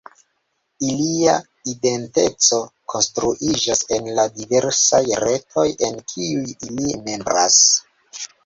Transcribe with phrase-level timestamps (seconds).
[0.91, 1.33] Ilia
[1.73, 2.59] identeco
[2.95, 7.63] konstruiĝas en la diversaj retoj en kiuj ili membras.